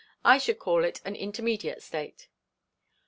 [0.25, 2.27] I should call it an intermediate state.'